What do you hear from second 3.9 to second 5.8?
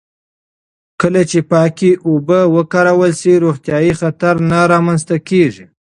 خطر نه رامنځته کېږي.